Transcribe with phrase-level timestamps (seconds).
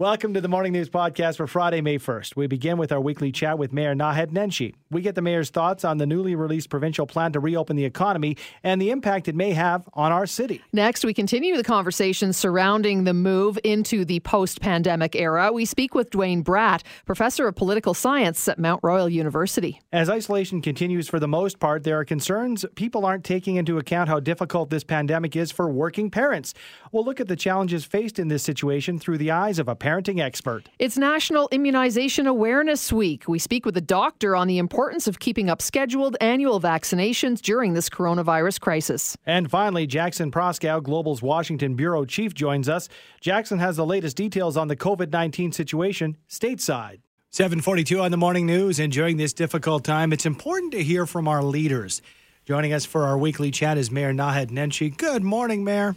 [0.00, 2.34] Welcome to the Morning News Podcast for Friday, May 1st.
[2.34, 4.74] We begin with our weekly chat with Mayor Naheed Nenshi.
[4.90, 8.38] We get the mayor's thoughts on the newly released provincial plan to reopen the economy
[8.64, 10.62] and the impact it may have on our city.
[10.72, 15.52] Next, we continue the conversation surrounding the move into the post pandemic era.
[15.52, 19.82] We speak with Duane Bratt, professor of political science at Mount Royal University.
[19.92, 24.08] As isolation continues for the most part, there are concerns people aren't taking into account
[24.08, 26.54] how difficult this pandemic is for working parents.
[26.90, 30.20] We'll look at the challenges faced in this situation through the eyes of a parenting
[30.20, 30.68] expert.
[30.78, 33.26] It's National Immunization Awareness Week.
[33.26, 37.74] We speak with a doctor on the importance of keeping up scheduled annual vaccinations during
[37.74, 39.16] this coronavirus crisis.
[39.26, 42.88] And finally, Jackson Proskow, Global's Washington Bureau Chief, joins us.
[43.20, 47.00] Jackson has the latest details on the COVID 19 situation stateside.
[47.32, 48.78] 742 on the morning news.
[48.78, 52.02] And during this difficult time, it's important to hear from our leaders.
[52.44, 54.96] Joining us for our weekly chat is Mayor Naheed Nenshi.
[54.96, 55.94] Good morning, Mayor.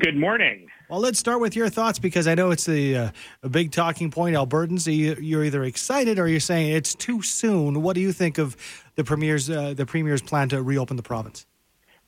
[0.00, 0.68] Good morning.
[0.92, 3.10] Well, let's start with your thoughts because I know it's the uh,
[3.42, 4.36] a big talking point.
[4.36, 7.80] Albertans, you're either excited or you're saying it's too soon.
[7.80, 8.58] What do you think of
[8.96, 11.46] the premier's uh, the premier's plan to reopen the province?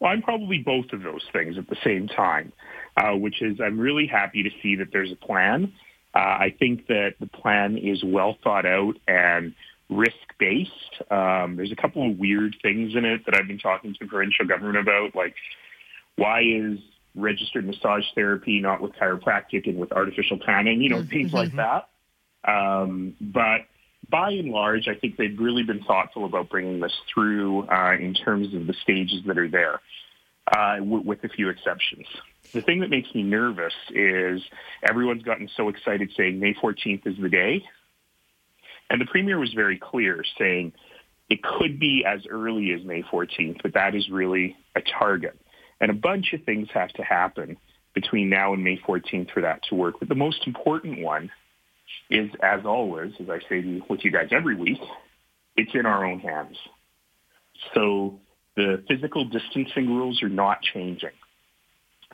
[0.00, 2.52] Well, I'm probably both of those things at the same time,
[2.98, 5.72] uh, which is I'm really happy to see that there's a plan.
[6.14, 9.54] Uh, I think that the plan is well thought out and
[9.88, 11.00] risk based.
[11.10, 14.44] Um, there's a couple of weird things in it that I've been talking to provincial
[14.44, 15.36] government about, like
[16.16, 16.80] why is
[17.14, 21.08] registered massage therapy, not with chiropractic and with artificial tanning, you know, mm-hmm.
[21.08, 21.88] things like that.
[22.46, 23.62] Um, but
[24.10, 28.14] by and large, I think they've really been thoughtful about bringing this through uh, in
[28.14, 29.80] terms of the stages that are there,
[30.48, 32.06] uh, w- with a few exceptions.
[32.52, 34.42] The thing that makes me nervous is
[34.82, 37.64] everyone's gotten so excited saying May 14th is the day.
[38.90, 40.72] And the Premier was very clear saying
[41.30, 45.38] it could be as early as May 14th, but that is really a target.
[45.84, 47.58] And a bunch of things have to happen
[47.92, 49.96] between now and May 14th for that to work.
[49.98, 51.30] But the most important one
[52.08, 54.80] is, as always, as I say with you guys every week,
[55.58, 56.56] it's in our own hands.
[57.74, 58.18] So
[58.56, 61.10] the physical distancing rules are not changing.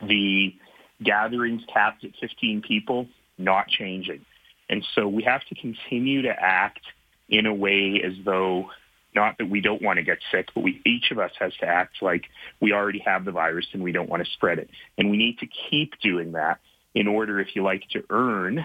[0.02, 0.52] The
[1.00, 3.06] gatherings capped at 15 people,
[3.38, 4.26] not changing.
[4.68, 6.80] And so we have to continue to act
[7.28, 8.70] in a way as though
[9.14, 11.66] not that we don't want to get sick, but we, each of us has to
[11.66, 12.26] act like
[12.60, 14.70] we already have the virus and we don't want to spread it.
[14.96, 16.60] And we need to keep doing that
[16.94, 18.64] in order, if you like, to earn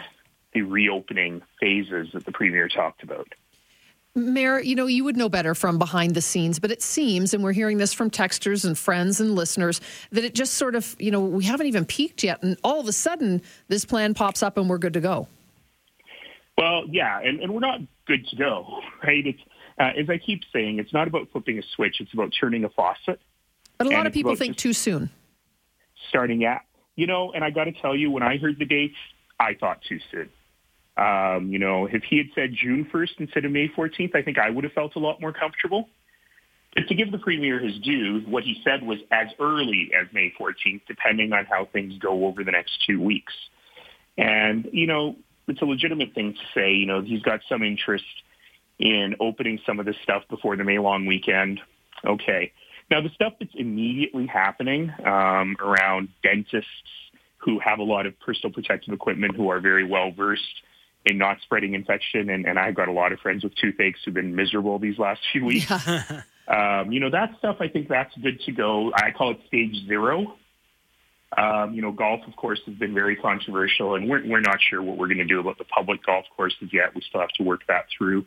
[0.54, 3.28] the reopening phases that the Premier talked about.
[4.18, 7.44] Mayor, you know, you would know better from behind the scenes, but it seems, and
[7.44, 11.12] we're hearing this from texters and friends and listeners, that it just sort of, you
[11.12, 12.42] know, we haven't even peaked yet.
[12.42, 15.28] And all of a sudden, this plan pops up and we're good to go.
[16.58, 19.28] Well, yeah, and, and we're not good to go, right?
[19.28, 19.42] It's
[19.80, 22.70] uh, as I keep saying, it's not about flipping a switch; it's about turning a
[22.70, 23.20] faucet.
[23.78, 25.10] But a lot of people think too soon.
[26.10, 26.62] Starting at
[26.96, 28.96] you know, and I got to tell you, when I heard the dates,
[29.40, 30.30] I thought too soon.
[30.98, 34.40] Um, you know, if he had said June 1st instead of May 14th, I think
[34.40, 35.90] I would have felt a lot more comfortable.
[36.74, 40.34] But to give the premier his due, what he said was as early as May
[40.40, 43.34] 14th, depending on how things go over the next two weeks.
[44.18, 48.06] And, you know, it's a legitimate thing to say, you know, he's got some interest
[48.80, 51.60] in opening some of this stuff before the May long weekend.
[52.06, 52.52] Okay.
[52.92, 56.70] Now, the stuff that's immediately happening um, around dentists
[57.38, 60.44] who have a lot of personal protective equipment who are very well versed
[61.06, 64.14] in not spreading infection, and, and I've got a lot of friends with toothaches who've
[64.14, 65.70] been miserable these last few weeks.
[65.70, 66.22] Yeah.
[66.82, 68.92] um, you know, that stuff, I think that's good to go.
[68.94, 70.36] I call it stage zero.
[71.38, 74.82] Um, you know, golf, of course, has been very controversial, and we're, we're not sure
[74.82, 76.96] what we're going to do about the public golf courses yet.
[76.96, 78.26] We still have to work that through.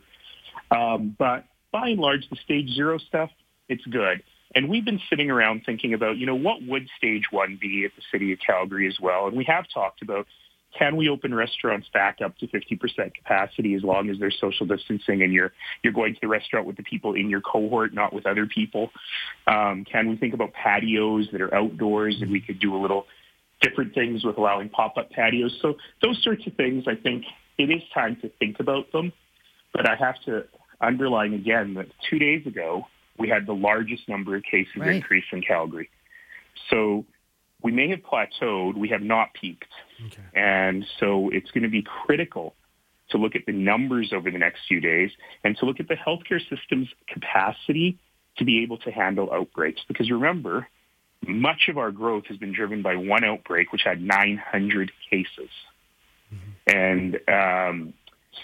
[0.71, 3.29] Um, but by and large, the stage zero stuff,
[3.67, 4.23] it's good.
[4.55, 7.91] And we've been sitting around thinking about, you know, what would stage one be at
[7.95, 9.27] the city of Calgary as well?
[9.27, 10.25] And we have talked about
[10.77, 15.23] can we open restaurants back up to 50% capacity as long as there's social distancing
[15.23, 15.51] and you're
[15.83, 18.91] you're going to the restaurant with the people in your cohort, not with other people?
[19.47, 23.07] Um, can we think about patios that are outdoors and we could do a little
[23.61, 25.57] different things with allowing pop-up patios?
[25.61, 27.25] So those sorts of things, I think
[27.57, 29.11] it is time to think about them.
[29.73, 30.45] But I have to
[30.81, 32.85] underline again that two days ago,
[33.17, 34.95] we had the largest number of cases right.
[34.95, 35.89] increase in Calgary.
[36.69, 37.05] So
[37.61, 38.75] we may have plateaued.
[38.75, 39.71] We have not peaked.
[40.05, 40.21] Okay.
[40.33, 42.55] And so it's going to be critical
[43.09, 45.11] to look at the numbers over the next few days
[45.43, 47.97] and to look at the healthcare system's capacity
[48.37, 49.81] to be able to handle outbreaks.
[49.87, 50.67] Because remember,
[51.27, 55.49] much of our growth has been driven by one outbreak, which had 900 cases.
[56.33, 56.77] Mm-hmm.
[56.77, 57.93] And um,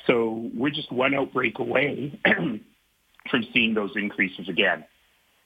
[0.07, 2.19] so we're just one outbreak away
[3.29, 4.85] from seeing those increases again.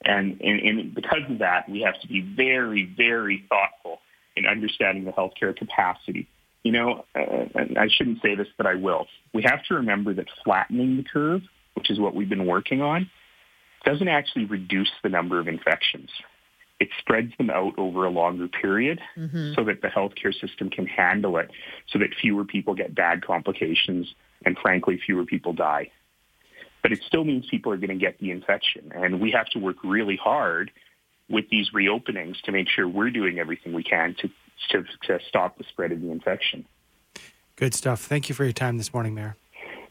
[0.06, 4.00] And, and, and, because of that, we have to be very, very thoughtful
[4.36, 6.28] in understanding the healthcare capacity.
[6.64, 9.08] you know, uh, and I shouldn't say this, but I will.
[9.34, 11.42] We have to remember that flattening the curve,
[11.74, 13.10] which is what we've been working on,
[13.84, 16.10] doesn't actually reduce the number of infections.
[16.80, 19.54] It spreads them out over a longer period mm-hmm.
[19.54, 21.52] so that the healthcare system can handle it,
[21.90, 24.14] so that fewer people get bad complications
[24.46, 25.92] and, frankly, fewer people die.
[26.82, 28.92] But it still means people are going to get the infection.
[28.96, 30.72] And we have to work really hard
[31.30, 34.30] with these reopenings to make sure we're doing everything we can to,
[34.72, 36.66] to, to stop the spread of the infection.
[37.56, 38.02] Good stuff.
[38.02, 39.36] Thank you for your time this morning, Mayor.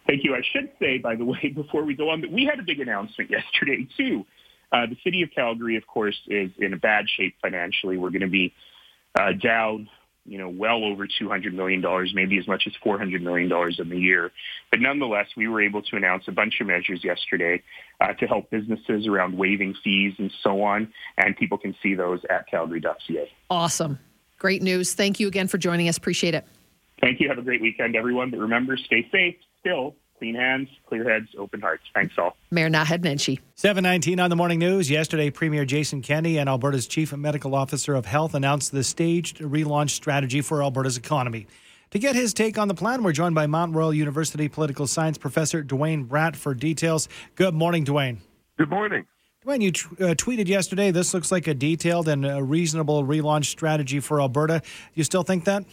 [0.07, 0.35] Thank you.
[0.35, 2.81] I should say, by the way, before we go on, that we had a big
[2.81, 4.25] announcement yesterday, too.
[4.73, 7.97] Uh, the city of Calgary, of course, is in a bad shape financially.
[7.97, 8.55] We're going to be
[9.19, 9.89] uh, down,
[10.29, 11.83] you know, well over $200 million,
[12.15, 14.31] maybe as much as $400 million in the year.
[14.71, 17.63] But nonetheless, we were able to announce a bunch of measures yesterday
[18.01, 20.93] uh, to help businesses around waiving fees and so on.
[21.17, 23.31] And people can see those at calgary.ca.
[23.51, 23.99] Awesome.
[24.39, 24.95] Great news.
[24.95, 25.97] Thank you again for joining us.
[25.97, 26.47] Appreciate it.
[27.01, 27.29] Thank you.
[27.29, 28.31] Have a great weekend, everyone.
[28.31, 31.85] But remember, stay safe still clean hands, clear heads, open hearts.
[31.95, 32.37] Thanks all.
[32.51, 33.39] Mayor Naheed Nenshi.
[33.55, 34.91] 719 on the morning news.
[34.91, 39.91] Yesterday, Premier Jason Kenney and Alberta's Chief Medical Officer of Health announced the staged relaunch
[39.91, 41.47] strategy for Alberta's economy.
[41.93, 45.17] To get his take on the plan, we're joined by Mount Royal University political science
[45.17, 47.09] professor Duane Bratt for details.
[47.35, 48.21] Good morning, Duane.
[48.59, 49.07] Good morning.
[49.43, 53.47] Duane, you t- uh, tweeted yesterday this looks like a detailed and a reasonable relaunch
[53.47, 54.61] strategy for Alberta.
[54.95, 55.65] You still think that?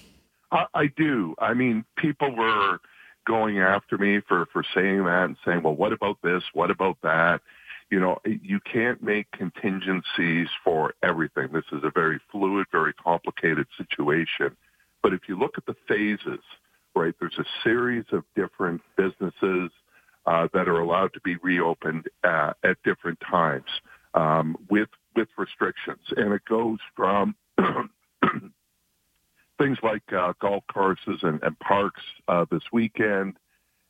[0.52, 1.36] I, I do.
[1.40, 2.80] I mean, people were
[3.26, 6.44] going after me for, for saying that and saying, well, what about this?
[6.54, 7.42] What about that?
[7.90, 11.50] You know, you can't make contingencies for everything.
[11.54, 14.56] This is a very fluid, very complicated situation.
[15.04, 16.44] But if you look at the phases,
[16.96, 19.70] right, there's a series of different businesses
[20.26, 23.70] uh, that are allowed to be reopened uh, at different times
[24.16, 27.36] um, with with restrictions, and it goes from
[29.58, 33.38] things like uh, golf courses and, and parks uh, this weekend.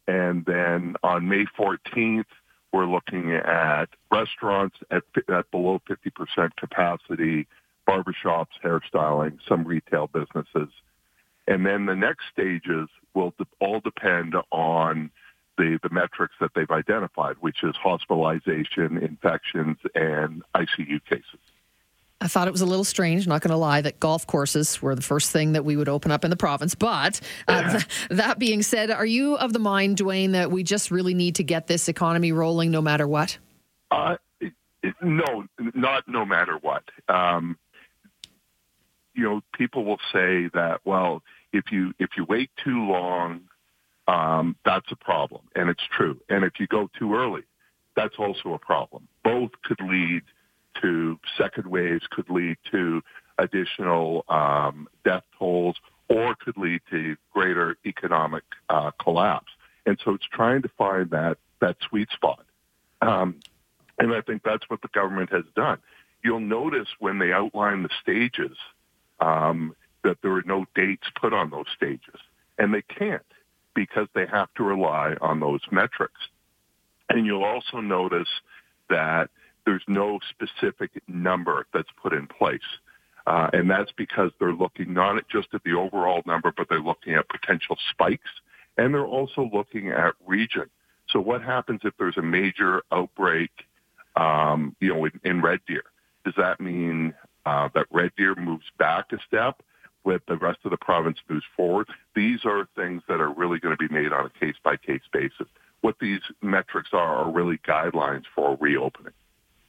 [0.08, 2.26] And then on May 14th,
[2.72, 7.48] we're looking at restaurants at, at below 50% capacity,
[7.88, 10.70] barbershops, hairstyling, some retail businesses.
[11.48, 15.12] And then the next stages will de- all depend on
[15.58, 21.40] the, the metrics that they've identified, which is hospitalization, infections, and ICU cases.
[22.26, 24.96] I thought it was a little strange, not going to lie, that golf courses were
[24.96, 26.74] the first thing that we would open up in the province.
[26.74, 30.90] But uh, th- that being said, are you of the mind, Duane, that we just
[30.90, 33.38] really need to get this economy rolling no matter what?
[33.92, 35.46] Uh, it, it, no,
[35.76, 36.84] not no matter what.
[37.08, 37.60] Um,
[39.14, 41.22] you know, people will say that, well,
[41.54, 43.42] if you if you wait too long,
[44.08, 46.20] um, that's a problem, and it's true.
[46.28, 47.44] And if you go too early,
[47.96, 49.08] that's also a problem.
[49.24, 50.24] Both could lead
[50.82, 53.02] to second waves, could lead to
[53.38, 55.76] additional um, death tolls,
[56.10, 59.52] or could lead to greater economic uh, collapse.
[59.86, 62.46] And so it's trying to find that that sweet spot.
[63.02, 63.40] Um,
[63.98, 65.80] and I think that's what the government has done.
[66.24, 68.58] You'll notice when they outline the stages
[69.20, 72.20] um, that there are no dates put on those stages,
[72.58, 73.26] and they can't
[73.74, 76.20] because they have to rely on those metrics.
[77.10, 78.30] And you'll also notice
[78.90, 79.30] that
[79.66, 82.60] there's no specific number that's put in place.
[83.28, 87.14] Uh, and that's because they're looking not just at the overall number, but they're looking
[87.16, 88.30] at potential spikes,
[88.78, 90.70] and they're also looking at region.
[91.10, 93.50] So what happens if there's a major outbreak,
[94.16, 95.84] um, you know, in, in Red Deer?
[96.24, 99.62] Does that mean uh, that Red Deer moves back a step
[100.04, 101.88] with the rest of the province moves forward?
[102.16, 105.48] These are things that are really going to be made on a case-by-case basis.
[105.82, 109.14] What these metrics are are really guidelines for reopening.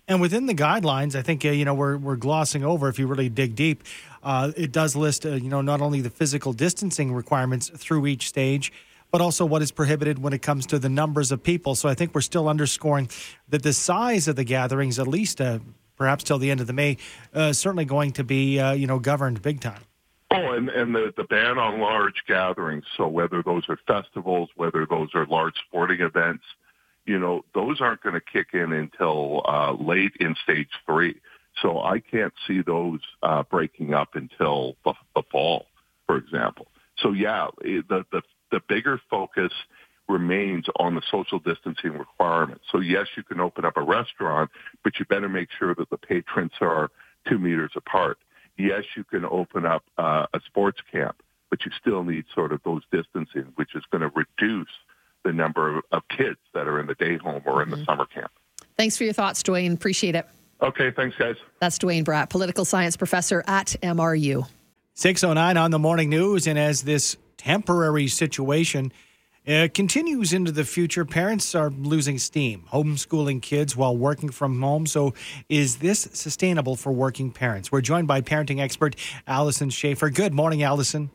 [0.08, 2.88] And within the guidelines, I think uh, you know we're we're glossing over.
[2.88, 3.82] If you really dig deep,
[4.22, 8.28] uh, it does list uh, you know not only the physical distancing requirements through each
[8.28, 8.72] stage,
[9.10, 11.74] but also what is prohibited when it comes to the numbers of people.
[11.74, 13.10] So I think we're still underscoring
[13.48, 15.58] that the size of the gatherings, at least uh,
[15.96, 16.98] perhaps till the end of the May,
[17.34, 19.82] uh, certainly going to be uh, you know governed big time.
[20.30, 22.84] Oh, and, and the, the ban on large gatherings.
[22.96, 26.44] So whether those are festivals, whether those are large sporting events,
[27.06, 31.20] you know, those aren't going to kick in until uh, late in stage three.
[31.62, 35.66] So I can't see those uh, breaking up until the, the fall,
[36.06, 36.66] for example.
[36.98, 39.52] So yeah, the, the, the bigger focus
[40.08, 42.64] remains on the social distancing requirements.
[42.70, 44.50] So yes, you can open up a restaurant,
[44.84, 46.90] but you better make sure that the patrons are
[47.28, 48.18] two meters apart.
[48.58, 51.16] Yes, you can open up uh, a sports camp,
[51.50, 54.68] but you still need sort of those distancing, which is going to reduce
[55.26, 57.80] the number of, of kids that are in the day home or in mm-hmm.
[57.80, 58.30] the summer camp.
[58.76, 59.72] Thanks for your thoughts, Duane.
[59.72, 60.26] Appreciate it.
[60.62, 61.36] Okay, thanks, guys.
[61.60, 64.46] That's Duane Bratt, political science professor at MRU.
[64.94, 66.46] 609 on the morning news.
[66.46, 68.92] And as this temporary situation
[69.46, 71.04] uh, continues into the future.
[71.04, 74.86] Parents are losing steam, homeschooling kids while working from home.
[74.86, 75.14] So,
[75.48, 77.70] is this sustainable for working parents?
[77.70, 78.96] We're joined by parenting expert
[79.28, 80.12] Alyson Schafer.
[80.12, 81.10] Good morning, Alyson.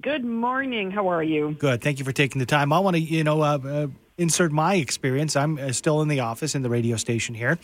[0.00, 0.90] Good morning.
[0.90, 1.56] How are you?
[1.58, 1.82] Good.
[1.82, 2.72] Thank you for taking the time.
[2.72, 5.36] I want to, you know, uh, uh, insert my experience.
[5.36, 7.58] I'm uh, still in the office in the radio station here.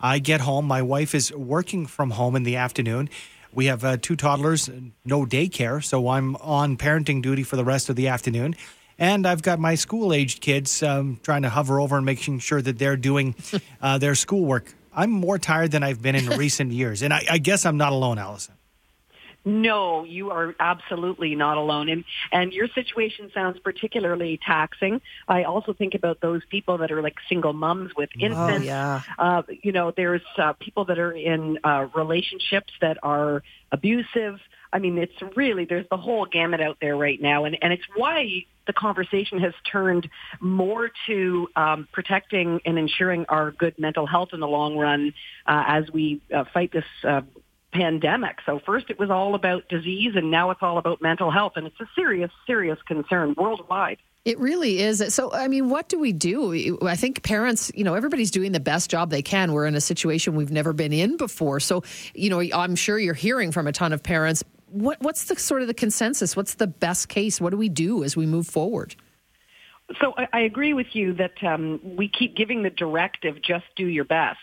[0.00, 0.66] I get home.
[0.66, 3.10] My wife is working from home in the afternoon.
[3.52, 4.70] We have uh, two toddlers,
[5.04, 8.54] no daycare, so I'm on parenting duty for the rest of the afternoon.
[8.96, 12.62] And I've got my school aged kids um, trying to hover over and making sure
[12.62, 13.34] that they're doing
[13.82, 14.72] uh, their schoolwork.
[14.94, 17.02] I'm more tired than I've been in recent years.
[17.02, 18.54] And I, I guess I'm not alone, Alyson.
[19.44, 21.88] No, you are absolutely not alone.
[21.88, 25.00] And, and your situation sounds particularly taxing.
[25.28, 28.62] I also think about those people that are like single moms with oh, infants.
[28.62, 29.02] Oh, yeah.
[29.18, 33.42] Uh, you know, there's uh, people that are in uh, relationships that are
[33.72, 34.40] abusive.
[34.72, 37.44] I mean, it's really, there's the whole gamut out there right now.
[37.44, 43.52] And, and it's why the conversation has turned more to um, protecting and ensuring our
[43.52, 45.14] good mental health in the long run
[45.46, 47.22] uh, as we uh, fight this uh,
[47.72, 48.38] pandemic.
[48.46, 51.52] So first it was all about disease and now it's all about mental health.
[51.56, 53.98] And it's a serious, serious concern worldwide.
[54.24, 55.02] It really is.
[55.14, 56.78] So, I mean, what do we do?
[56.82, 59.52] I think parents, you know, everybody's doing the best job they can.
[59.52, 61.58] We're in a situation we've never been in before.
[61.58, 61.84] So,
[62.14, 65.62] you know, I'm sure you're hearing from a ton of parents what, what's the sort
[65.62, 66.36] of the consensus?
[66.36, 67.40] What's the best case?
[67.40, 68.94] What do we do as we move forward?
[70.00, 73.86] So I, I agree with you that um, we keep giving the directive, just do
[73.86, 74.38] your best.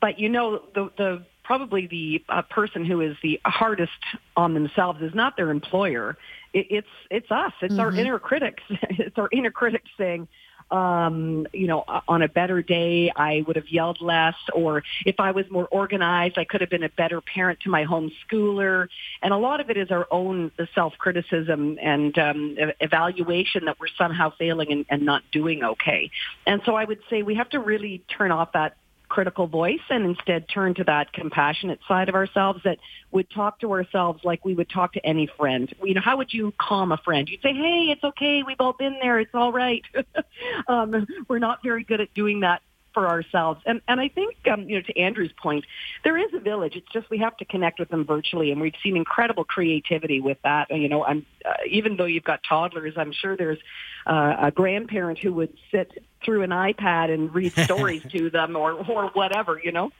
[0.00, 3.92] But you know, the, the probably the uh, person who is the hardest
[4.36, 6.16] on themselves is not their employer.
[6.52, 7.52] It, it's it's us.
[7.60, 7.80] It's mm-hmm.
[7.80, 8.62] our inner critics.
[8.70, 10.28] it's our inner critics saying,
[10.72, 15.32] um, you know, on a better day, I would have yelled less, or if I
[15.32, 18.88] was more organized, I could have been a better parent to my homeschooler.
[19.20, 24.32] And a lot of it is our own self-criticism and um, evaluation that we're somehow
[24.38, 26.10] failing and, and not doing okay.
[26.46, 28.76] And so I would say we have to really turn off that
[29.12, 32.78] critical voice and instead turn to that compassionate side of ourselves that
[33.10, 35.70] would talk to ourselves like we would talk to any friend.
[35.84, 37.28] You know, how would you calm a friend?
[37.28, 38.42] You'd say, "Hey, it's okay.
[38.42, 39.20] We've all been there.
[39.20, 39.82] It's all right."
[40.66, 43.60] um, we're not very good at doing that for ourselves.
[43.66, 45.64] And and I think um, you know to Andrew's point,
[46.04, 46.76] there is a village.
[46.76, 50.38] It's just we have to connect with them virtually, and we've seen incredible creativity with
[50.42, 50.70] that.
[50.70, 53.58] You know, I'm uh, even though you've got toddlers, I'm sure there's
[54.06, 58.72] uh, a grandparent who would sit through an iPad and read stories to them or
[58.72, 59.60] or whatever.
[59.62, 59.92] You know.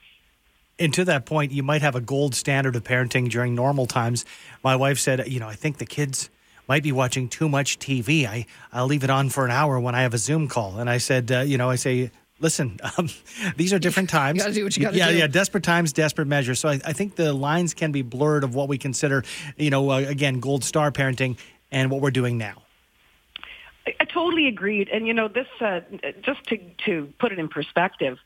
[0.78, 4.24] And to that point, you might have a gold standard of parenting during normal times.
[4.64, 6.30] My wife said, you know, I think the kids
[6.68, 8.26] might be watching too much TV.
[8.26, 10.78] I, I'll leave it on for an hour when I have a Zoom call.
[10.78, 12.10] And I said, uh, you know, I say,
[12.42, 13.08] listen, um,
[13.56, 14.36] these are different times.
[14.36, 15.16] you got to do what you got to yeah, do.
[15.16, 16.60] Yeah, desperate times, desperate measures.
[16.60, 19.24] So I, I, think the lines can be blurred of what we consider,
[19.56, 21.38] you know, uh, again, gold star parenting
[21.70, 22.62] and what we're doing now.
[23.86, 24.88] I, I totally agreed.
[24.90, 25.80] And, you know, this, uh,
[26.20, 28.18] just to, to put it in perspective,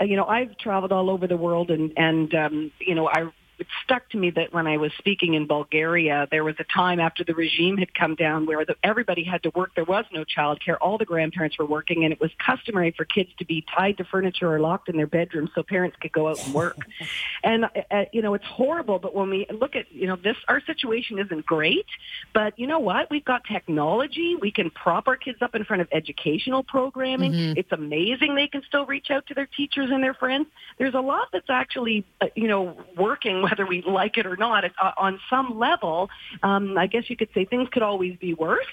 [0.00, 3.30] uh, you know, I've traveled all over the world and, and um, you know, I
[3.58, 7.00] it stuck to me that when I was speaking in Bulgaria, there was a time
[7.00, 9.70] after the regime had come down where the, everybody had to work.
[9.74, 10.76] There was no childcare.
[10.80, 14.04] All the grandparents were working, and it was customary for kids to be tied to
[14.04, 16.76] furniture or locked in their bedrooms so parents could go out and work.
[17.44, 18.98] and uh, you know, it's horrible.
[18.98, 21.86] But when we look at you know this, our situation isn't great.
[22.32, 23.10] But you know what?
[23.10, 24.36] We've got technology.
[24.40, 27.32] We can prop our kids up in front of educational programming.
[27.32, 27.58] Mm-hmm.
[27.58, 30.46] It's amazing they can still reach out to their teachers and their friends.
[30.78, 34.64] There's a lot that's actually uh, you know working whether we like it or not.
[34.64, 36.10] Uh, on some level,
[36.42, 38.66] um, I guess you could say things could always be worse.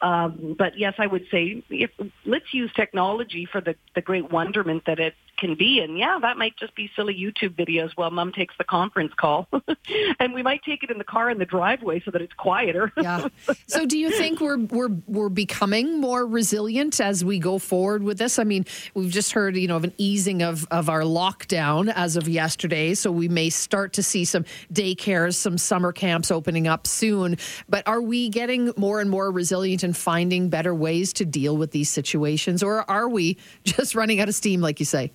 [0.00, 1.90] Um, but yes, I would say if,
[2.24, 5.80] let's use technology for the, the great wonderment that it can be.
[5.80, 9.48] And yeah, that might just be silly YouTube videos while mom takes the conference call.
[10.18, 12.92] and we might take it in the car in the driveway so that it's quieter.
[13.00, 13.28] yeah.
[13.66, 18.18] So do you think we're we're we're becoming more resilient as we go forward with
[18.18, 18.38] this?
[18.38, 22.16] I mean, we've just heard, you know, of an easing of of our lockdown as
[22.16, 26.86] of yesterday, so we may start to see some daycares, some summer camps opening up
[26.86, 27.36] soon.
[27.68, 31.70] But are we getting more and more resilient and finding better ways to deal with
[31.70, 35.12] these situations or are we just running out of steam like you say?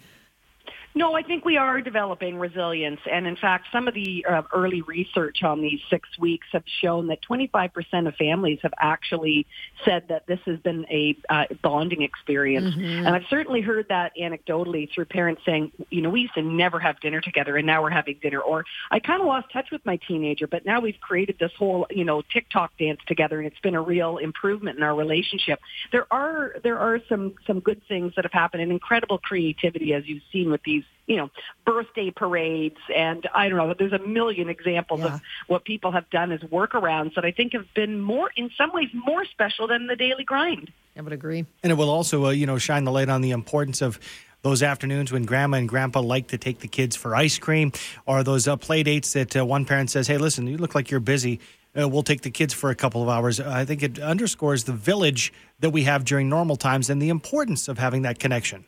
[0.95, 2.99] No, I think we are developing resilience.
[3.09, 7.07] And in fact, some of the uh, early research on these six weeks have shown
[7.07, 9.45] that 25% of families have actually
[9.85, 12.73] said that this has been a uh, bonding experience.
[12.73, 13.05] Mm-hmm.
[13.05, 16.79] And I've certainly heard that anecdotally through parents saying, you know, we used to never
[16.79, 18.39] have dinner together and now we're having dinner.
[18.39, 21.85] Or I kind of lost touch with my teenager, but now we've created this whole,
[21.91, 25.59] you know, TikTok dance together and it's been a real improvement in our relationship.
[25.91, 30.07] There are, there are some, some good things that have happened and incredible creativity as
[30.07, 31.29] you've seen with these these, you know,
[31.65, 35.15] birthday parades and I don't know, there's a million examples yeah.
[35.15, 38.71] of what people have done as workarounds that I think have been more, in some
[38.71, 40.71] ways, more special than the daily grind.
[40.97, 41.45] I would agree.
[41.63, 43.99] And it will also, uh, you know, shine the light on the importance of
[44.41, 47.71] those afternoons when grandma and grandpa like to take the kids for ice cream
[48.05, 50.89] or those uh, play dates that uh, one parent says, hey, listen, you look like
[50.89, 51.39] you're busy.
[51.79, 53.39] Uh, we'll take the kids for a couple of hours.
[53.39, 57.67] I think it underscores the village that we have during normal times and the importance
[57.67, 58.65] of having that connection.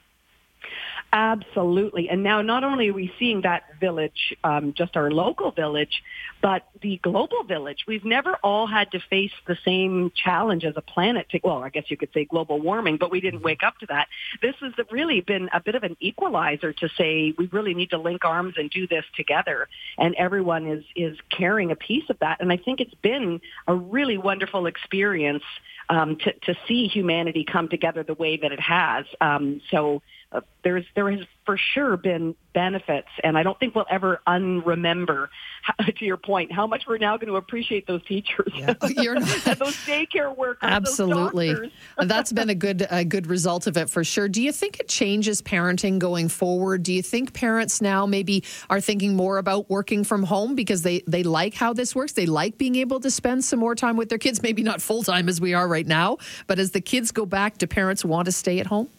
[1.13, 2.07] Absolutely.
[2.07, 6.01] And now not only are we seeing that village, um, just our local village,
[6.41, 7.83] but the global village.
[7.85, 11.27] We've never all had to face the same challenge as a planet.
[11.31, 13.87] To, well, I guess you could say global warming, but we didn't wake up to
[13.87, 14.07] that.
[14.41, 17.97] This has really been a bit of an equalizer to say we really need to
[17.97, 19.67] link arms and do this together.
[19.97, 22.39] And everyone is, is carrying a piece of that.
[22.39, 25.43] And I think it's been a really wonderful experience
[25.89, 29.05] um, to, to see humanity come together the way that it has.
[29.19, 30.01] Um, so
[30.31, 35.27] uh, there's there has for sure been benefits, and I don't think we'll ever unremember.
[35.81, 38.73] To your point, how much we're now going to appreciate those teachers, yeah.
[38.79, 41.71] those daycare workers, absolutely.
[41.99, 44.27] That's been a good a good result of it for sure.
[44.27, 46.81] Do you think it changes parenting going forward?
[46.81, 51.03] Do you think parents now maybe are thinking more about working from home because they
[51.05, 52.13] they like how this works?
[52.13, 55.03] They like being able to spend some more time with their kids, maybe not full
[55.03, 58.25] time as we are right now, but as the kids go back, do parents want
[58.25, 58.89] to stay at home?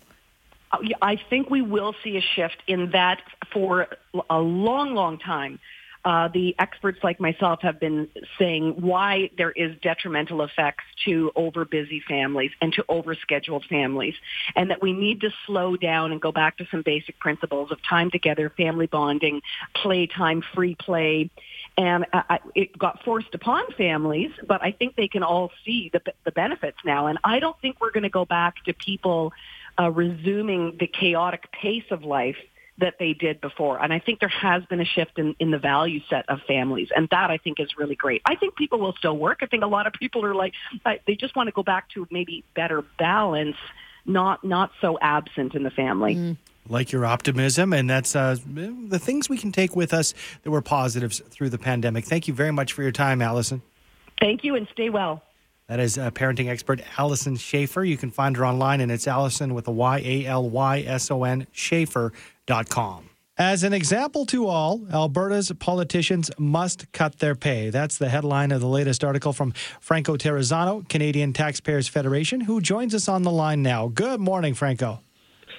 [1.02, 3.20] I think we will see a shift in that
[3.52, 3.88] for
[4.30, 5.58] a long, long time.
[6.04, 12.02] Uh, the experts like myself have been saying why there is detrimental effects to overbusy
[12.02, 14.14] families and to overscheduled families,
[14.56, 17.78] and that we need to slow down and go back to some basic principles of
[17.88, 19.42] time together, family bonding,
[19.76, 21.30] playtime, free play.
[21.78, 26.02] And uh, it got forced upon families, but I think they can all see the,
[26.24, 27.06] the benefits now.
[27.06, 29.32] And I don't think we're going to go back to people
[29.78, 32.36] uh, resuming the chaotic pace of life
[32.78, 33.82] that they did before.
[33.82, 36.88] And I think there has been a shift in, in the value set of families.
[36.94, 38.22] And that I think is really great.
[38.24, 39.38] I think people will still work.
[39.42, 41.90] I think a lot of people are like, uh, they just want to go back
[41.90, 43.56] to maybe better balance,
[44.06, 46.16] not, not so absent in the family.
[46.16, 46.36] Mm.
[46.68, 50.62] Like your optimism, and that's uh, the things we can take with us that were
[50.62, 52.04] positives through the pandemic.
[52.04, 53.62] Thank you very much for your time, Alyson.
[54.20, 55.24] Thank you, and stay well.
[55.72, 57.88] That is uh, parenting expert Alyson Schafer.
[57.88, 61.10] You can find her online, and it's Allison with a Y A L Y S
[61.10, 63.08] O N Schafer.com.
[63.38, 67.70] As an example to all, Alberta's politicians must cut their pay.
[67.70, 72.94] That's the headline of the latest article from Franco Terrazzano, Canadian Taxpayers Federation, who joins
[72.94, 73.88] us on the line now.
[73.88, 75.00] Good morning, Franco.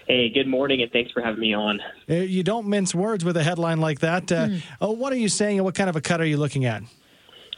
[0.05, 1.79] Hey, good morning, and thanks for having me on.
[2.07, 4.31] Uh, you don't mince words with a headline like that.
[4.31, 4.95] Uh, mm.
[4.95, 6.83] what are you saying, and what kind of a cut are you looking at?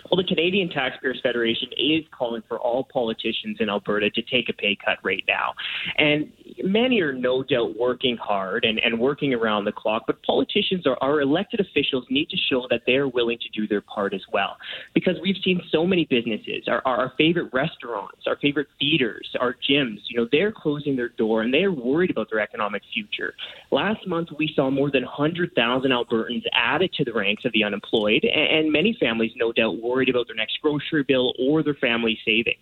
[0.09, 4.53] Well, the Canadian Taxpayers Federation is calling for all politicians in Alberta to take a
[4.53, 5.53] pay cut right now.
[5.97, 6.31] And
[6.63, 11.01] many are no doubt working hard and, and working around the clock, but politicians or
[11.03, 14.57] our elected officials need to show that they're willing to do their part as well.
[14.93, 19.99] Because we've seen so many businesses, our, our favorite restaurants, our favorite theaters, our gyms,
[20.07, 23.33] you know, they're closing their door and they're worried about their economic future.
[23.71, 28.23] Last month, we saw more than 100,000 Albertans added to the ranks of the unemployed,
[28.23, 32.17] and, and many families, no doubt, worried about their next grocery bill or their family
[32.25, 32.59] savings.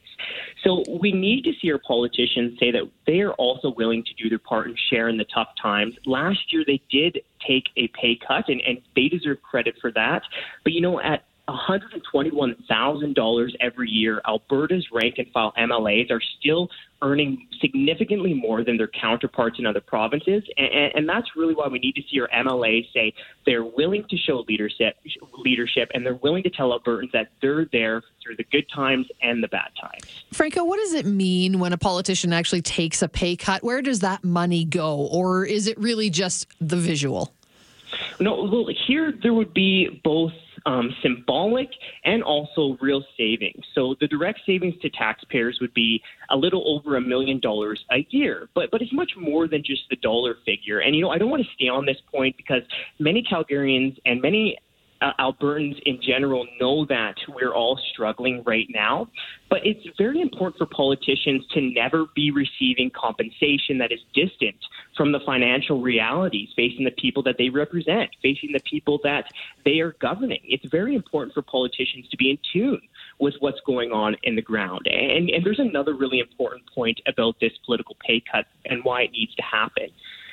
[0.63, 4.29] So we need to see our politicians say that they are also willing to do
[4.29, 5.93] their part and share in the tough times.
[6.05, 10.21] Last year, they did take a pay cut, and, and they deserve credit for that.
[10.63, 16.69] But, you know, at $121,000 every year, Alberta's rank and file MLAs are still
[17.01, 20.41] earning significantly more than their counterparts in other provinces.
[20.55, 23.13] And, and, that's really why we need to see our MLAs say
[23.45, 24.95] they're willing to show leadership,
[25.37, 29.43] leadership and they're willing to tell Albertans that they're there through the good times and
[29.43, 30.23] the bad times.
[30.31, 33.63] Franco, what does it mean when a politician actually takes a pay cut?
[33.63, 35.09] Where does that money go?
[35.11, 37.33] Or is it really just the visual?
[38.21, 40.31] No, well, here there would be both
[40.65, 41.69] um, symbolic
[42.05, 43.63] and also real savings.
[43.75, 48.05] So the direct savings to taxpayers would be a little over a million dollars a
[48.09, 50.79] year, but but it's much more than just the dollar figure.
[50.79, 52.61] And you know, I don't want to stay on this point because
[52.99, 54.57] many Calgarians and many
[55.03, 59.07] uh, Albertans in general know that we're all struggling right now.
[59.49, 64.55] But it's very important for politicians to never be receiving compensation that is distant
[64.97, 69.25] from the financial realities facing the people that they represent, facing the people that
[69.65, 70.39] they are governing.
[70.43, 72.81] It's very important for politicians to be in tune
[73.19, 74.87] with what's going on in the ground.
[74.87, 79.11] And, and there's another really important point about this political pay cut and why it
[79.11, 79.89] needs to happen.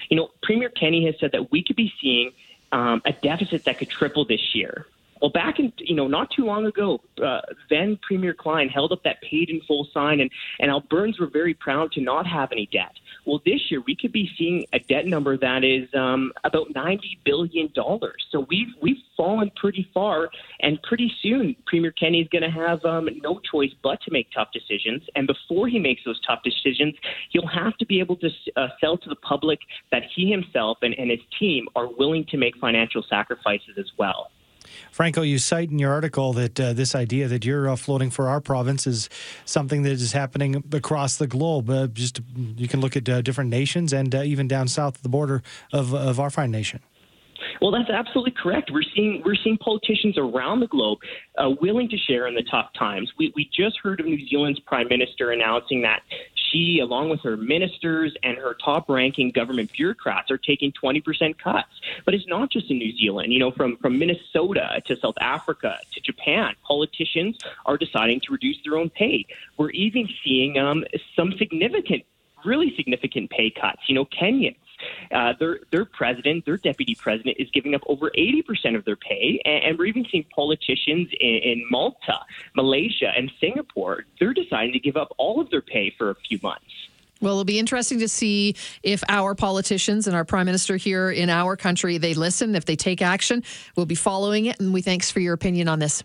[0.09, 2.33] You know, Premier Kenney has said that we could be seeing
[2.73, 4.87] um, a deficit that could triple this year.
[5.21, 9.03] Well, back in you know not too long ago, uh, then Premier Klein held up
[9.03, 12.67] that paid in full sign, and and Albertans were very proud to not have any
[12.67, 12.93] debt.
[13.27, 17.19] Well, this year we could be seeing a debt number that is um, about ninety
[17.25, 18.25] billion dollars.
[18.31, 20.31] So we've we've fallen pretty far,
[20.61, 24.29] and pretty soon Premier Kenney is going to have um, no choice but to make
[24.35, 25.03] tough decisions.
[25.15, 26.95] And before he makes those tough decisions,
[27.31, 29.61] he'll have to be able to uh, sell to the public
[29.93, 34.31] that he himself and, and his team are willing to make financial sacrifices as well.
[34.91, 38.29] Franco, you cite in your article that uh, this idea that you're uh, floating for
[38.29, 39.09] our province is
[39.45, 41.71] something that is happening across the globe.
[41.71, 42.21] Uh, just
[42.57, 45.43] you can look at uh, different nations and uh, even down south of the border
[45.73, 46.81] of, of our fine nation.
[47.61, 48.71] Well, that's absolutely correct.
[48.73, 50.99] We're seeing we're seeing politicians around the globe
[51.39, 53.11] uh, willing to share in the tough times.
[53.19, 56.01] We we just heard of New Zealand's prime minister announcing that
[56.51, 61.69] she, along with her ministers and her top-ranking government bureaucrats, are taking 20% cuts.
[62.05, 63.33] But it's not just in New Zealand.
[63.33, 68.59] You know, from from Minnesota to South Africa to Japan, politicians are deciding to reduce
[68.65, 69.27] their own pay.
[69.57, 70.85] We're even seeing um,
[71.17, 72.05] some significant
[72.45, 73.83] really significant pay cuts.
[73.87, 74.57] You know, Kenyans
[75.13, 79.41] uh, their their president, their deputy president, is giving up over 80% of their pay,
[79.45, 82.19] and, and we're even seeing politicians in, in Malta,
[82.55, 84.05] Malaysia, and Singapore.
[84.19, 86.65] They're deciding to give up all of their pay for a few months.
[87.21, 91.29] Well, it'll be interesting to see if our politicians and our prime minister here in
[91.29, 93.43] our country they listen, if they take action.
[93.77, 96.03] We'll be following it, and we thanks for your opinion on this.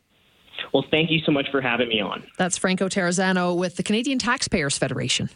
[0.74, 2.24] Well, thank you so much for having me on.
[2.38, 5.30] That's Franco Terrazzano with the Canadian Taxpayers Federation.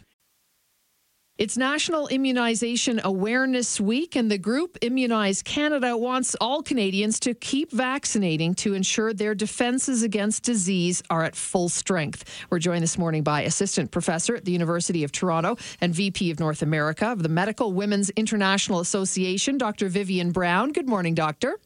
[1.40, 7.72] It's National Immunization Awareness Week, and the group Immunize Canada wants all Canadians to keep
[7.72, 12.26] vaccinating to ensure their defenses against disease are at full strength.
[12.50, 16.40] We're joined this morning by Assistant Professor at the University of Toronto and VP of
[16.40, 19.88] North America of the Medical Women's International Association, Dr.
[19.88, 20.72] Vivian Brown.
[20.72, 21.58] Good morning, Doctor.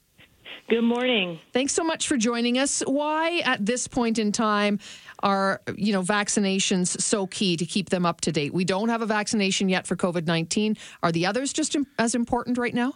[0.68, 1.40] Good morning.
[1.52, 2.80] Thanks so much for joining us.
[2.86, 4.78] Why, at this point in time,
[5.24, 8.54] are you know vaccinations so key to keep them up to date?
[8.54, 10.76] We don't have a vaccination yet for COVID nineteen.
[11.02, 12.92] Are the others just as important right now?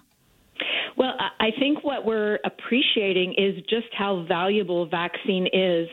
[0.97, 5.89] Well, I think what we're appreciating is just how valuable vaccine is.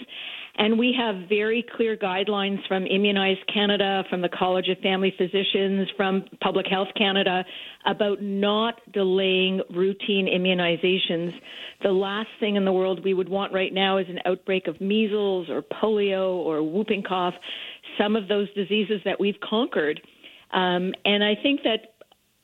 [0.58, 5.90] And we have very clear guidelines from Immunize Canada, from the College of Family Physicians,
[5.98, 7.44] from Public Health Canada
[7.86, 11.34] about not delaying routine immunizations.
[11.84, 14.80] The last thing in the world we would want right now is an outbreak of
[14.80, 17.34] measles or polio or whooping cough,
[17.98, 20.00] some of those diseases that we've conquered.
[20.54, 21.96] Um, and I think that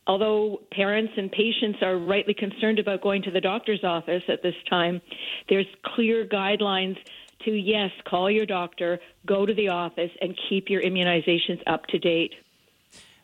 [0.06, 4.56] although parents and patients are rightly concerned about going to the doctor's office at this
[4.70, 5.02] time,
[5.48, 6.98] there's clear guidelines
[7.46, 12.00] to yes, call your doctor, go to the office, and keep your immunizations up to
[12.00, 12.34] date.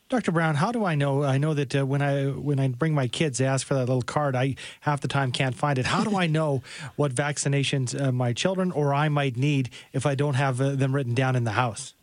[0.10, 0.32] Dr.
[0.32, 1.23] Brown, how do I know?
[1.23, 3.88] I know that uh, when I when I bring my kids, they ask for that
[3.88, 4.38] little card.
[4.38, 5.86] I half the time can't find it.
[5.86, 6.63] How do I know
[6.95, 10.95] what vaccinations uh, my children or I might need if I don't have uh, them
[10.95, 11.93] written down in the house?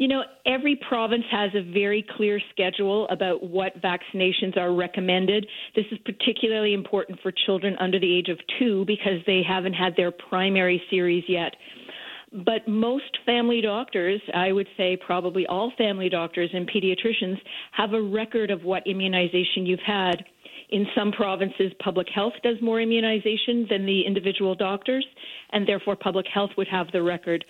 [0.00, 5.46] You know, every province has a very clear schedule about what vaccinations are recommended.
[5.76, 9.92] This is particularly important for children under the age of two because they haven't had
[9.98, 11.54] their primary series yet.
[12.32, 17.36] But most family doctors, I would say probably all family doctors and pediatricians,
[17.72, 20.24] have a record of what immunization you've had.
[20.70, 25.04] In some provinces, public health does more immunization than the individual doctors,
[25.52, 27.44] and therefore public health would have the record.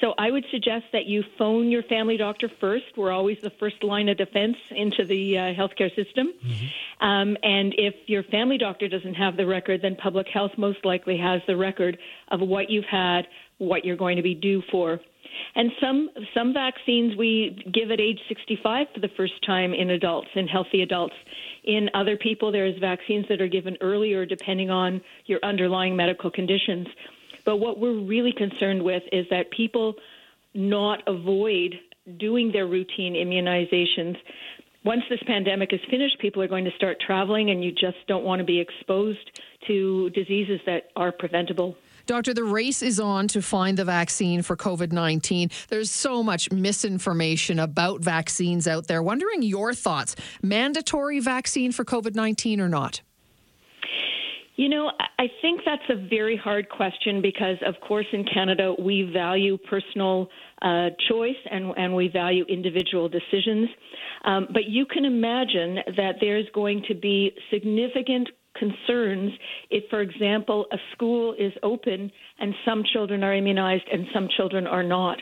[0.00, 2.84] So I would suggest that you phone your family doctor first.
[2.96, 6.32] We're always the first line of defense into the uh, healthcare system.
[6.44, 7.06] Mm-hmm.
[7.06, 11.16] Um, and if your family doctor doesn't have the record, then public health most likely
[11.16, 11.96] has the record
[12.28, 13.22] of what you've had,
[13.58, 15.00] what you're going to be due for.
[15.54, 20.28] And some some vaccines we give at age 65 for the first time in adults,
[20.34, 21.14] in healthy adults.
[21.64, 26.86] In other people, there's vaccines that are given earlier depending on your underlying medical conditions.
[27.46, 29.94] But what we're really concerned with is that people
[30.52, 31.76] not avoid
[32.18, 34.16] doing their routine immunizations.
[34.84, 38.24] Once this pandemic is finished, people are going to start traveling, and you just don't
[38.24, 41.76] want to be exposed to diseases that are preventable.
[42.06, 45.50] Doctor, the race is on to find the vaccine for COVID 19.
[45.68, 49.02] There's so much misinformation about vaccines out there.
[49.02, 53.00] Wondering your thoughts mandatory vaccine for COVID 19 or not?
[54.56, 59.10] You know, I think that's a very hard question because, of course, in Canada, we
[59.12, 60.28] value personal
[60.62, 63.68] uh, choice and, and we value individual decisions.
[64.24, 69.32] Um, but you can imagine that there's going to be significant concerns
[69.70, 74.66] if, for example, a school is open and some children are immunized and some children
[74.66, 75.18] are not.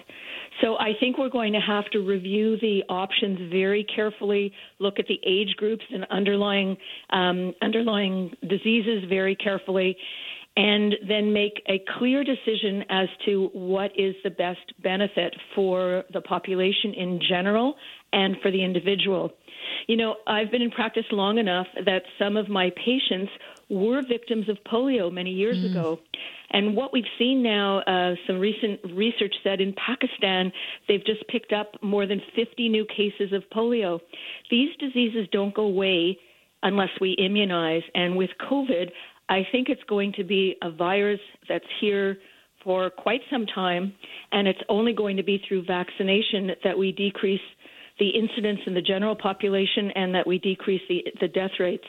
[0.61, 5.07] So I think we're going to have to review the options very carefully, look at
[5.07, 6.77] the age groups and underlying
[7.11, 9.97] um, underlying diseases very carefully,
[10.57, 16.21] and then make a clear decision as to what is the best benefit for the
[16.21, 17.75] population in general
[18.13, 19.33] and for the individual.
[19.89, 23.33] You know, I've been in practice long enough that some of my patients
[23.69, 25.71] were victims of polio many years mm.
[25.71, 25.99] ago.
[26.51, 30.53] And what we've seen now, uh, some recent research said in Pakistan,
[30.87, 34.01] they've just picked up more than 50 new cases of polio.
[34.51, 36.19] These diseases don't go away
[36.63, 37.83] unless we immunize.
[37.95, 38.91] And with COVID,
[39.29, 42.19] I think it's going to be a virus that's here
[42.63, 43.93] for quite some time,
[44.33, 47.41] and it's only going to be through vaccination that we decrease
[47.99, 51.85] the incidence in the general population and that we decrease the, the death rates.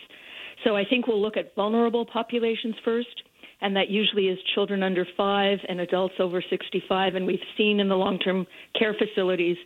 [0.65, 3.23] So I think we'll look at vulnerable populations first,
[3.61, 7.15] and that usually is children under five and adults over 65.
[7.15, 8.45] And we've seen in the long term
[8.77, 9.57] care facilities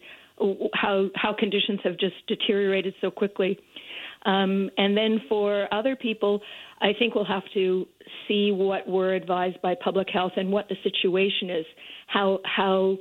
[0.74, 3.58] how, how conditions have just deteriorated so quickly.
[4.26, 6.42] Um, and then for other people,
[6.82, 7.88] I think we'll have to
[8.28, 11.66] see what we're advised by public health and what the situation is,
[12.08, 12.98] how how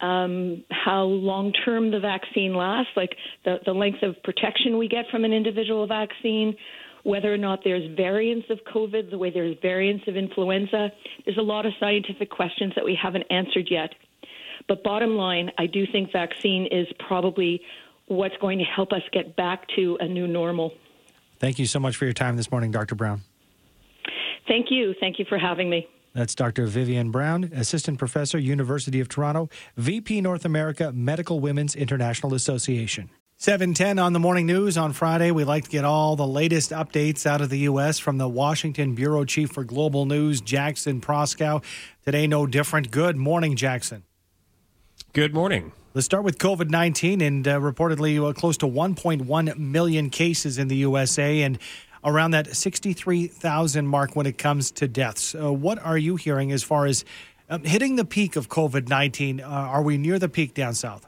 [0.00, 5.04] um, how long term the vaccine lasts, like the, the length of protection we get
[5.10, 6.56] from an individual vaccine,
[7.04, 10.90] whether or not there's variants of COVID, the way there's variants of influenza.
[11.24, 13.90] There's a lot of scientific questions that we haven't answered yet.
[14.66, 17.60] But bottom line, I do think vaccine is probably
[18.06, 20.72] what's going to help us get back to a new normal.
[21.38, 22.94] Thank you so much for your time this morning, Dr.
[22.94, 23.22] Brown.
[24.48, 24.94] Thank you.
[25.00, 25.86] Thank you for having me.
[26.14, 26.66] That's Dr.
[26.66, 33.10] Vivian Brown, Assistant Professor, University of Toronto, VP North America, Medical Women's International Association.
[33.44, 35.30] 710 on the morning news on Friday.
[35.30, 37.98] We like to get all the latest updates out of the U.S.
[37.98, 41.62] from the Washington Bureau Chief for Global News, Jackson Proskow.
[42.06, 42.90] Today, no different.
[42.90, 44.04] Good morning, Jackson.
[45.12, 45.72] Good morning.
[45.92, 50.68] Let's start with COVID 19 and uh, reportedly uh, close to 1.1 million cases in
[50.68, 51.58] the USA and
[52.02, 55.34] around that 63,000 mark when it comes to deaths.
[55.34, 57.04] Uh, what are you hearing as far as
[57.50, 59.42] um, hitting the peak of COVID 19?
[59.42, 61.06] Uh, are we near the peak down south?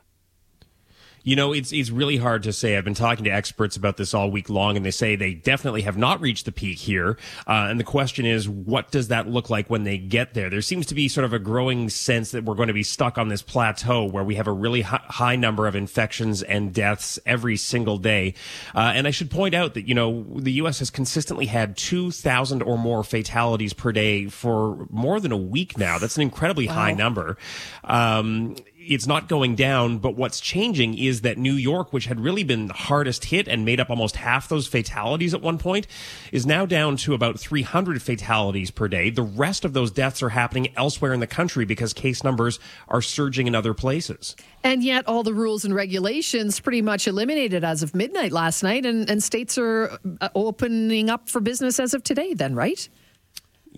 [1.27, 2.77] You know, it's it's really hard to say.
[2.77, 5.83] I've been talking to experts about this all week long, and they say they definitely
[5.83, 7.19] have not reached the peak here.
[7.49, 10.49] Uh, and the question is, what does that look like when they get there?
[10.49, 13.19] There seems to be sort of a growing sense that we're going to be stuck
[13.19, 17.57] on this plateau where we have a really high number of infections and deaths every
[17.57, 18.35] single day.
[18.73, 20.79] Uh, and I should point out that you know the U.S.
[20.79, 25.77] has consistently had two thousand or more fatalities per day for more than a week
[25.77, 25.99] now.
[25.99, 26.75] That's an incredibly wow.
[26.75, 27.37] high number.
[27.83, 28.55] Um,
[28.89, 32.69] it's not going down, but what's changing is that New York, which had really been
[32.69, 35.87] the hardest hit and made up almost half those fatalities at one point,
[36.33, 39.11] is now down to about 300 fatalities per day.
[39.11, 43.03] The rest of those deaths are happening elsewhere in the country because case numbers are
[43.03, 44.37] surging in other places.
[44.63, 48.87] And yet, all the rules and regulations pretty much eliminated as of midnight last night,
[48.87, 52.89] and, and states are uh, opening up for business as of today, then, right?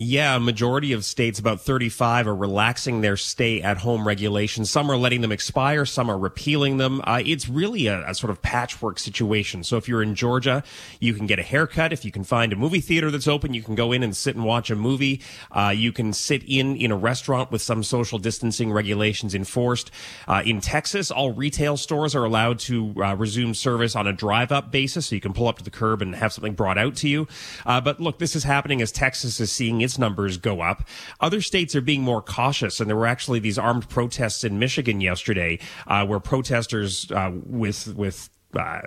[0.01, 4.71] Yeah, a majority of states, about 35, are relaxing their stay at home regulations.
[4.71, 7.01] Some are letting them expire, some are repealing them.
[7.03, 9.65] Uh, it's really a, a, sort of patchwork situation.
[9.65, 10.63] So if you're in Georgia,
[11.01, 11.93] you can get a haircut.
[11.93, 14.37] If you can find a movie theater that's open, you can go in and sit
[14.37, 15.21] and watch a movie.
[15.51, 19.91] Uh, you can sit in in a restaurant with some social distancing regulations enforced.
[20.29, 24.53] Uh, in Texas, all retail stores are allowed to uh, resume service on a drive
[24.53, 25.09] up basis.
[25.09, 27.27] So you can pull up to the curb and have something brought out to you.
[27.67, 30.87] Uh, but look, this is happening as Texas is seeing its numbers go up.
[31.19, 35.01] Other states are being more cautious, and there were actually these armed protests in Michigan
[35.01, 38.81] yesterday, uh, where protesters uh, with with uh,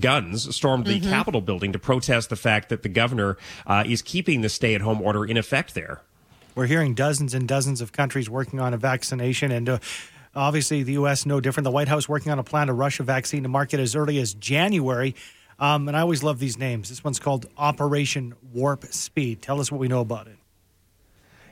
[0.00, 1.10] guns stormed the mm-hmm.
[1.10, 4.80] Capitol building to protest the fact that the governor uh, is keeping the stay at
[4.80, 6.02] home order in effect there.
[6.54, 9.78] We're hearing dozens and dozens of countries working on a vaccination, and uh,
[10.34, 11.24] obviously the U.S.
[11.24, 11.64] no different.
[11.64, 14.18] The White House working on a plan to rush a vaccine to market as early
[14.18, 15.14] as January.
[15.60, 16.88] Um, and I always love these names.
[16.88, 19.42] This one's called Operation Warp Speed.
[19.42, 20.37] Tell us what we know about it.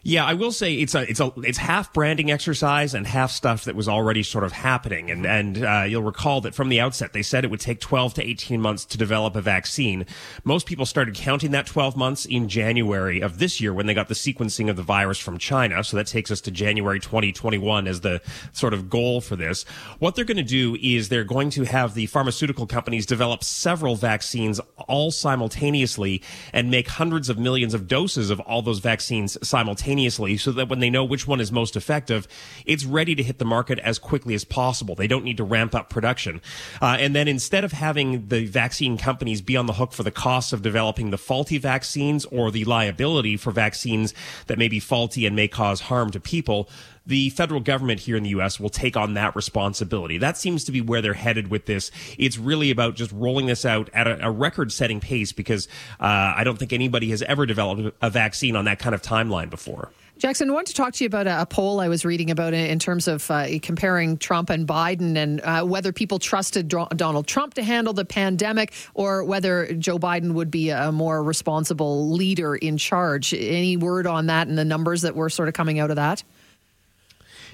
[0.09, 3.65] Yeah, I will say it's a it's a it's half branding exercise and half stuff
[3.65, 5.11] that was already sort of happening.
[5.11, 8.15] And and uh, you'll recall that from the outset they said it would take 12
[8.15, 10.07] to 18 months to develop a vaccine.
[10.45, 14.07] Most people started counting that 12 months in January of this year when they got
[14.07, 15.83] the sequencing of the virus from China.
[15.83, 18.21] So that takes us to January 2021 as the
[18.53, 19.65] sort of goal for this.
[19.99, 23.97] What they're going to do is they're going to have the pharmaceutical companies develop several
[23.97, 29.96] vaccines all simultaneously and make hundreds of millions of doses of all those vaccines simultaneously
[29.97, 32.29] simultaneously so that when they know which one is most effective,
[32.65, 34.95] it's ready to hit the market as quickly as possible.
[34.95, 36.41] They don't need to ramp up production.
[36.81, 40.11] Uh, and then instead of having the vaccine companies be on the hook for the
[40.11, 44.15] costs of developing the faulty vaccines or the liability for vaccines
[44.47, 46.69] that may be faulty and may cause harm to people,
[47.07, 48.59] the federal government here in the U.S.
[48.59, 50.19] will take on that responsibility.
[50.19, 51.91] That seems to be where they're headed with this.
[52.19, 55.69] It's really about just rolling this out at a, a record-setting pace because
[56.01, 59.51] uh, I don't think anybody has ever developed a vaccine on that kind of timeline
[59.51, 59.91] before.
[60.19, 62.55] Jackson, I wanted to talk to you about a, a poll I was reading about
[62.55, 67.53] in terms of uh, comparing Trump and Biden and uh, whether people trusted Donald Trump
[67.55, 72.79] to handle the pandemic or whether Joe Biden would be a more responsible leader in
[72.79, 73.35] charge.
[73.35, 76.25] Any word on that and the numbers that were sort of coming out of that?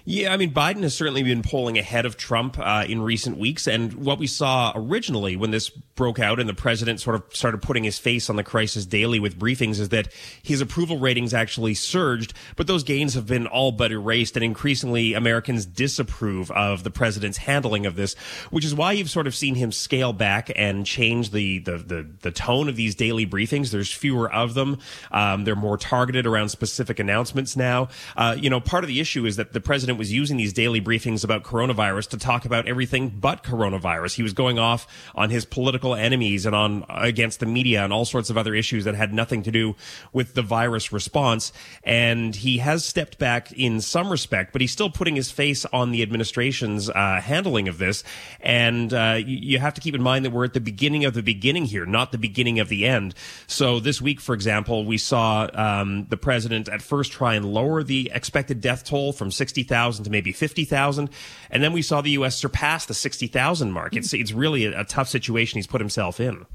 [0.04, 3.68] Yeah, I mean, Biden has certainly been polling ahead of Trump uh, in recent weeks.
[3.68, 7.62] And what we saw originally when this broke out and the president sort of started
[7.62, 10.08] putting his face on the crisis daily with briefings is that
[10.42, 14.36] his approval ratings actually surged, but those gains have been all but erased.
[14.36, 18.14] And increasingly, Americans disapprove of the president's handling of this,
[18.50, 22.10] which is why you've sort of seen him scale back and change the, the, the,
[22.22, 23.70] the tone of these daily briefings.
[23.70, 24.78] There's fewer of them.
[25.12, 27.88] Um, they're more targeted around specific announcements now.
[28.16, 30.52] Uh, you know, part of the issue is that the president president was using these
[30.52, 34.14] daily briefings about coronavirus to talk about everything but coronavirus.
[34.14, 38.04] He was going off on his political enemies and on against the media and all
[38.04, 39.76] sorts of other issues that had nothing to do
[40.12, 41.52] with the virus response.
[41.84, 45.90] And he has stepped back in some respect, but he's still putting his face on
[45.90, 48.02] the administration's uh, handling of this.
[48.40, 51.22] And uh, you have to keep in mind that we're at the beginning of the
[51.22, 53.14] beginning here, not the beginning of the end.
[53.46, 57.82] So this week, for example, we saw um, the president at first try and lower
[57.82, 61.10] the expected death toll from 60,000 to maybe 50,000.
[61.50, 62.36] And then we saw the U.S.
[62.36, 63.96] surpass the 60,000 mark.
[63.96, 66.46] It's, it's really a, a tough situation he's put himself in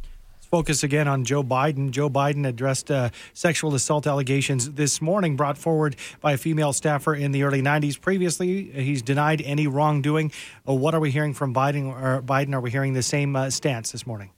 [0.49, 1.91] focus again on Joe Biden.
[1.91, 7.13] Joe Biden addressed uh, sexual assault allegations this morning brought forward by a female staffer
[7.13, 7.99] in the early 90s.
[7.99, 10.31] Previously, he's denied any wrongdoing.
[10.67, 12.23] Uh, what are we hearing from Biden?
[12.23, 14.29] Biden, are we hearing the same uh, stance this morning?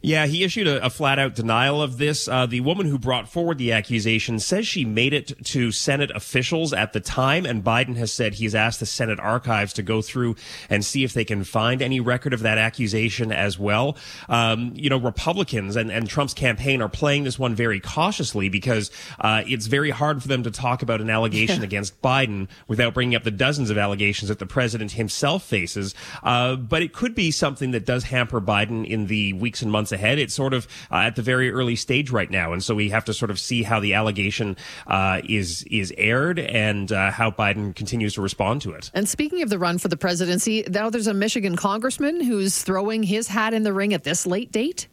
[0.00, 2.28] Yeah, he issued a, a flat out denial of this.
[2.28, 6.72] Uh, the woman who brought forward the accusation says she made it to Senate officials
[6.72, 10.36] at the time, and Biden has said he's asked the Senate archives to go through
[10.70, 13.96] and see if they can find any record of that accusation as well.
[14.28, 18.92] Um, you know, Republicans and, and Trump's campaign are playing this one very cautiously because
[19.18, 23.16] uh, it's very hard for them to talk about an allegation against Biden without bringing
[23.16, 25.92] up the dozens of allegations that the president himself faces.
[26.22, 29.87] Uh, but it could be something that does hamper Biden in the weeks and months
[29.88, 30.18] months ahead.
[30.18, 33.04] It's sort of uh, at the very early stage right now, and so we have
[33.06, 37.74] to sort of see how the allegation uh, is is aired and uh, how Biden
[37.74, 38.90] continues to respond to it.
[38.94, 43.02] And speaking of the run for the presidency, now there's a Michigan congressman who's throwing
[43.02, 44.88] his hat in the ring at this late date.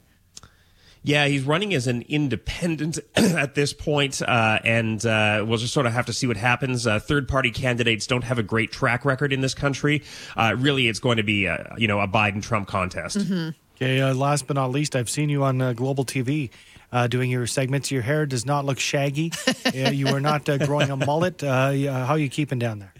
[1.04, 5.86] Yeah, he's running as an independent at this point, uh, and uh, we'll just sort
[5.86, 6.88] of have to see what happens.
[6.88, 10.02] Uh, third-party candidates don't have a great track record in this country.
[10.36, 13.20] Uh, really, it's going to be, a, you know, a Biden-Trump contest.
[13.20, 13.50] Mm-hmm.
[13.76, 16.50] Okay, uh, last but not least, I've seen you on uh, Global TV
[16.94, 17.92] uh, doing your segments.
[17.92, 19.34] Your hair does not look shaggy.
[19.74, 21.44] you are not uh, growing a mullet.
[21.44, 21.72] Uh,
[22.06, 22.94] how are you keeping down there?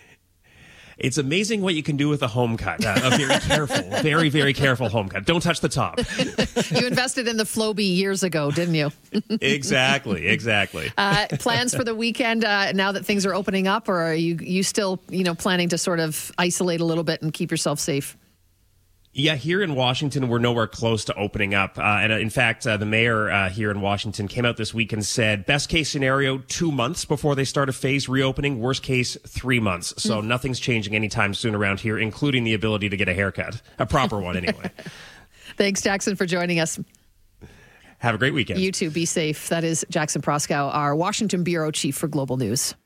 [0.98, 2.84] It's amazing what you can do with a home cut.
[2.86, 5.26] Uh, a very careful, very, very careful home cut.
[5.26, 6.00] Don't touch the top.
[6.72, 8.92] you invested in the Flowbee years ago, didn't you?
[9.42, 10.92] exactly, exactly.
[10.98, 14.38] Uh, plans for the weekend uh, now that things are opening up, or are you
[14.42, 17.80] you still you know planning to sort of isolate a little bit and keep yourself
[17.80, 18.18] safe?
[19.18, 21.78] Yeah, here in Washington, we're nowhere close to opening up.
[21.78, 24.74] Uh, and uh, in fact, uh, the mayor uh, here in Washington came out this
[24.74, 28.60] week and said, best case scenario, two months before they start a phase reopening.
[28.60, 29.94] Worst case, three months.
[30.04, 30.26] So mm.
[30.26, 34.20] nothing's changing anytime soon around here, including the ability to get a haircut, a proper
[34.20, 34.70] one anyway.
[35.58, 36.78] Thanks, Jackson, for joining us.
[38.00, 38.60] Have a great weekend.
[38.60, 38.90] You too.
[38.90, 39.48] Be safe.
[39.48, 42.76] That is Jackson Proskow, our Washington Bureau Chief for Global News.